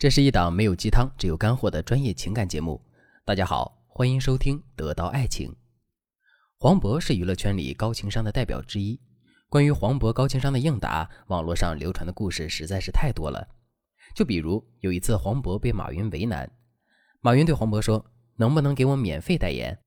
[0.00, 2.80] 这是一档没有鸡汤，只有干货的专业情感节目。
[3.22, 5.50] 大家好，欢迎收听《得到爱情》。
[6.56, 8.98] 黄渤是娱乐圈里高情商的代表之一。
[9.50, 13.46] 关于黄渤高情商的应答，网络上流传的故事实在是太多了。
[14.14, 16.50] 就比如有一次，黄渤被马云为难，
[17.20, 18.02] 马云对黄渤说
[18.36, 19.78] ：“能不能给我免费代言？”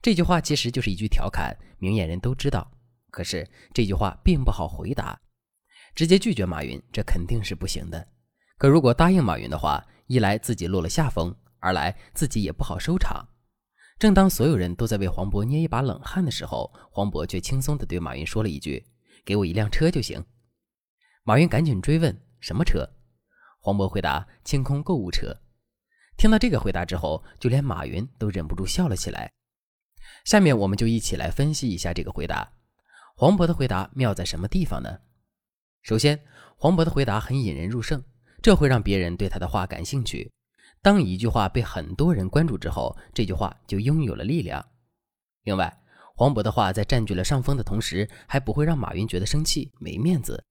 [0.00, 2.70] 这句话其实就是一句调侃，明眼人都知道。
[3.10, 5.20] 可是这句话并不好回答，
[5.96, 8.06] 直接拒绝马云，这肯定是不行的。
[8.62, 13.26] 可如果答应马云的话，一来自己落了下风，二来自己也不好收场。
[13.98, 18.86] 正当所有人都在为黄渤捏一把冷汗的时候，黄渤却轻松地对马云说了一句
[19.26, 20.24] ：“给我一辆车就行。”
[21.26, 22.88] 马云赶紧追问：“什么车？”
[23.58, 25.36] 黄渤回答：“清空购物车。”
[26.16, 29.32] 听到这个回答之后，就连马云都忍不住笑了起来。
[30.24, 32.52] 下面我们就一起来分析一下这个回答。
[33.16, 35.00] 黄渤的回答妙在什么地方呢？
[35.82, 36.24] 首先，
[36.56, 38.00] 黄渤的回答很引人入胜。
[38.42, 40.30] 这会让别人对他的话感兴趣。
[40.82, 44.64] 当一句话被很多人关注之后，这句话就拥有了力量。
[45.44, 45.72] 另外，
[46.16, 50.44] 黄渤的话在占据了上风的同时，还不会让马云觉得生气、没面子。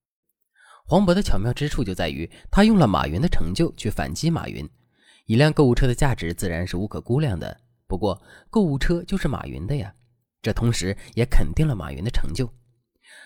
[0.86, 4.68] 黄渤的巧妙之处就在于，他用了马云的成就去反击马云。
[5.26, 9.94] 一辆购物车的价值自然是无可估量的，不过购物车就是马云的呀，
[10.40, 12.50] 这同时也肯定了马云的成就。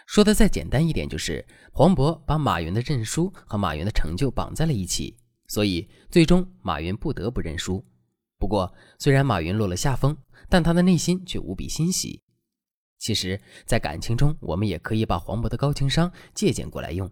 [0.06, 7.84] 说的再简单一点，就是黄渤把马云的认输和马云的成就绑在了一起，所以最终马云不得不认输。
[8.38, 10.16] 不过，虽然马云落了下风，
[10.48, 12.22] 但他的内心却无比欣喜。
[12.98, 17.10] 其实，在感情中，我们也可以把黄渤的高情商借鉴过来用。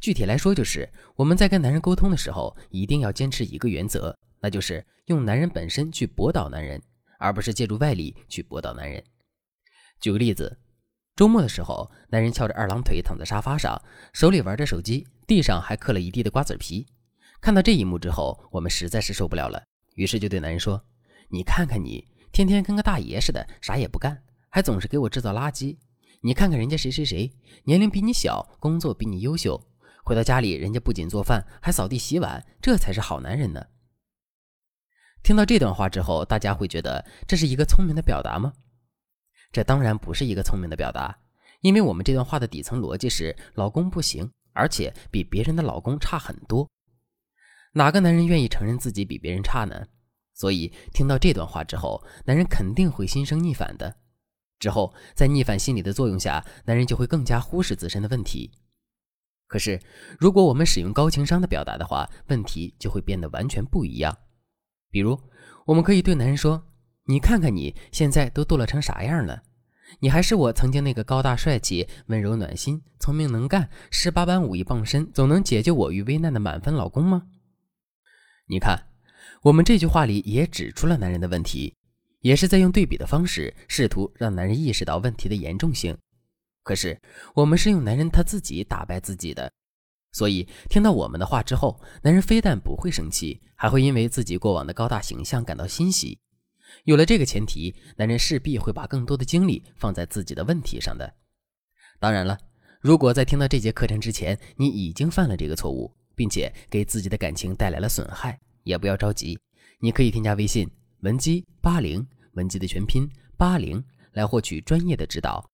[0.00, 6.82] 具体来说，就是我们在跟男人沟通的时候，一定要坚持一个原则，那就是用男人本身去驳倒男人，
[7.18, 9.04] 而不是借助外力去驳倒男人。
[10.00, 10.58] 举个例子。
[11.16, 13.80] 周末的时候，男人翘着二郎腿躺在沙发上，
[14.12, 16.86] 手里玩着手机，地上还磕了一地的瓜子皮。
[17.40, 19.62] 看到这一幕之后，我们实在是受不了了，
[19.94, 20.84] 于是就对男人说
[21.32, 25.78] ：“你看看你，天天跟个大爷似的，啥也不干，还总是给我制造垃圾。
[26.20, 27.32] 你看看人家谁谁谁，
[27.64, 29.58] 年龄比你小，工作比你优秀，
[30.04, 33.64] 回到家里人家不仅做饭，还扫地洗碗，这才是好男人呢。”
[35.24, 38.52] 听到这段话之后，大家会觉得这是一个聪明的表达吗？
[39.52, 41.18] 这当然不是一个聪明的表达，
[41.60, 46.68] 因为我们这段话的底层逻辑是老公不行，而且比别人的老公差很多。
[47.72, 49.86] 哪个男人愿意承认自己比别人差呢？
[50.34, 53.96] 所以听到这段话之后，男人肯定会心生逆反的。
[54.58, 58.50] 之后在逆反心理的作用下，男人就会更加忽视自身的问题。
[59.46, 59.80] 可是
[60.18, 64.16] 如果我们使用高情商的表达的话，问题就会变得完全不一样。
[64.90, 65.18] 比如，
[65.66, 66.62] 我们可以对男人说。
[67.08, 69.42] 你看看你现在都堕落成啥样了？
[70.00, 77.28] 你还是我曾经那个高大帅气、温柔暖心、聪明能干、十八般武艺傍身、总能解救我于危难的满分老公吗？
[78.48, 78.88] 你看，
[79.42, 81.76] 我们这句话里也指出了男人的问题，
[82.20, 85.96] 也是在用对比的方式试图让男人意识到问题的严重性。
[86.64, 87.00] 可是
[87.36, 89.52] 我们是用男人他自己打败自己的，
[90.10, 96.18] 所以听到我们的话之后，男人非但不会生气，还会因为自己过往的高大形象感到欣喜。
[96.84, 101.14] 有了这个前提，男人势必会把更多的精力放在自己的问题上的。
[101.98, 102.38] 当然了，
[102.80, 109.38] 如果在听到这节课程之前，你已经犯了这个错误，并且给自己的感情带来了损害，也不要着急，
[109.80, 115.50] 你可以添加微信文姬八零，文姬的全拼八零，来获取专业的指导。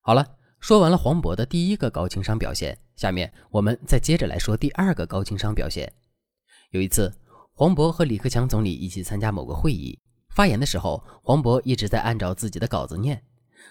[0.00, 5.92] 好了，说完了黄渤的第一个高情商表现，下面我们再接着来说第二个高情商表现。
[6.70, 7.12] 有一次。
[7.58, 13.24] 黄渤和李克强总理一起参加某个会议，发言的时候，黄渤一直在按照自己的稿子念，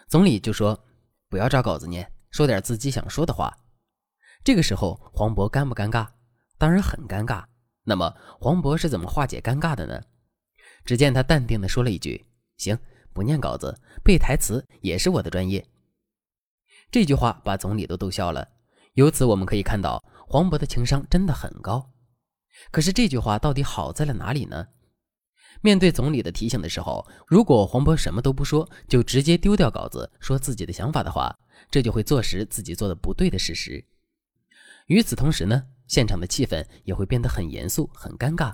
[0.08, 0.84] 总理就说
[1.30, 3.56] ：“不要照稿子念，说点自己想说的话。”
[4.44, 6.08] 这个时候，黄渤尴不尴尬？
[6.58, 7.46] 当然很尴尬。
[7.84, 10.02] 那么，黄渤是怎么化解尴尬的呢？
[10.84, 12.26] 只见他淡定地说了一句
[12.58, 12.76] ：“行，
[13.14, 15.64] 不念稿子，背台词也是我的专业。”
[16.90, 18.48] 这句话把总理都逗笑了。
[18.94, 21.92] 由此我们可以看到，黄渤的情商真的很高。
[22.72, 24.68] 可是这句话到底好在了哪里呢？
[25.62, 31.36] 面对总理的提醒的时候，如果黄渤什么都不说，就直接丢掉稿子说自己的想法的话，
[31.72, 33.84] 这就会坐实自己做的不对的事实。
[34.88, 38.54] 与此同时呢，现场的气氛也会变得很严肃、很尴尬。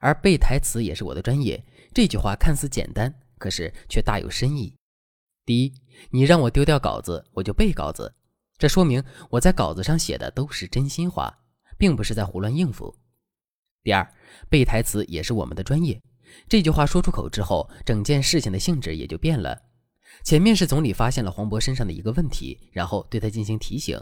[0.00, 4.76] 而背台词也是我的专业，这句话看似简单，可是却大有深意。
[5.44, 5.72] 第一，
[6.10, 8.14] 你让我丢掉稿子，我就背稿子，
[8.58, 11.38] 这说明我在稿子上写的都是真心话，
[11.78, 12.94] 并不是在胡乱应付。
[13.86, 14.04] 第二，
[14.50, 16.02] 背台词也是我们的专业。
[16.48, 19.56] 这句话说出口之后，整件事情的性质也就变了。
[20.24, 23.96] 前面是总理发现了黄渤身上的一个问题，然后对他进行提醒。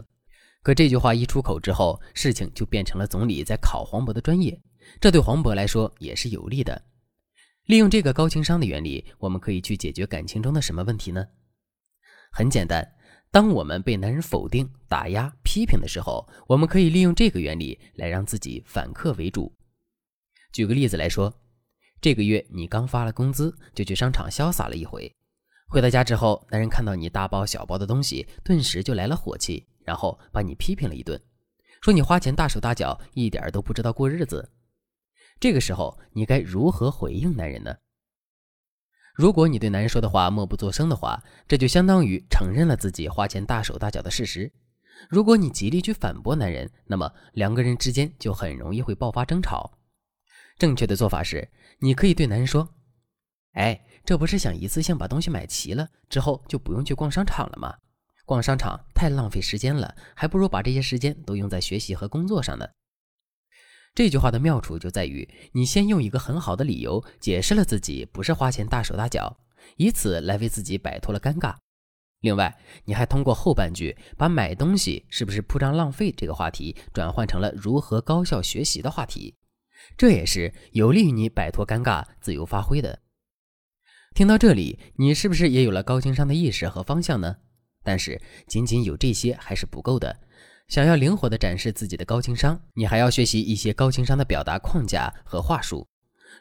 [0.63, 4.59] 可这句话一出口之后，事情就变成了总理在考黄渤的专业，
[4.99, 6.81] 这对黄渤来说也是有利的。
[7.65, 11.23] 利用这个高情商的原理，我们可以去解决感情中的什么问题呢？
[12.31, 12.91] 很简单，
[13.29, 19.55] 当我们被男人否定、打压、批评的时候，我们可以利用这个原理来让自己反客为主。
[20.55, 21.33] 举个例子来说，
[21.99, 25.13] 这个月你刚发了工资，就去商场潇洒了一回，
[25.67, 29.67] 回到家之后，男人看到你大包小包的东西，顿时就来了火气。
[29.83, 31.21] 然后把你批评了一顿，
[31.81, 34.49] 说你花钱大手大脚，一点都不知道过日子。
[35.41, 37.75] 这个时候你该如何回应男人呢？
[39.13, 44.53] 如果你对男人说的话默不作声的话，这就相当于承认了自己花钱大手大脚的事实。
[45.09, 49.77] 如果你极力去反驳男人，那么两个人之间就很容易会爆发争吵。
[50.57, 51.49] 正确的做法是，
[51.79, 52.67] 你可以对男人说
[53.53, 57.75] ：“哎，这不是想一次性把东西买齐了之后就不用去逛商场了吗？”
[58.25, 62.67] 逛商场太浪费时间了，还不如把这些时间都用在学习和工作上呢。
[63.93, 69.37] 这句话的妙处就在于，你先用一个很好的理由解释了自己不是花钱大手大脚，
[69.77, 71.55] 以此来为自己摆脱了尴尬。
[72.21, 79.35] 另外，你还通过后半句把买东西是不是铺张浪费这个话题转换成了如何高效学习的话题，
[79.97, 82.99] 这也是有利于你摆脱尴尬、自由发挥的。
[84.13, 87.35] 听到这里，你是不是也有了高情商的意识和方向呢？
[87.83, 90.17] 但是仅仅有这些还是不够的，
[90.67, 95.87] 想要灵活地展示自己的高情商，你还要学习一些高情商的表达框架和话术。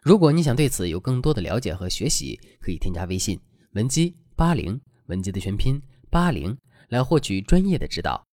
[0.02, 3.38] 如果你想对此有更多的了解和学习，可以添加微信
[3.72, 6.56] 文姬八零，文姬的全拼八零，
[6.88, 8.24] 来获取专业的指导。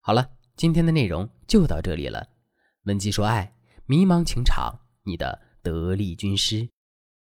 [0.00, 2.28] 好了，今天的内容就到这里了。
[2.84, 3.53] 文姬说爱，
[3.86, 6.70] 迷茫情场，你的得力军师。